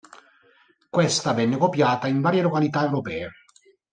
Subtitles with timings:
[0.89, 3.29] Questa venne copiata in varie località europee.